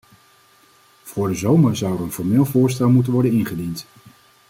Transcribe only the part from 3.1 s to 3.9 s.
worden ingediend.